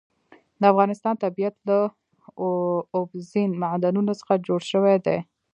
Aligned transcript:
د 0.59 0.61
افغانستان 0.71 1.15
طبیعت 1.23 1.55
له 1.67 1.77
اوبزین 2.97 3.49
معدنونه 3.61 4.11
څخه 4.19 4.33
جوړ 4.47 4.59
شوی 4.71 4.95
دی. 5.05 5.17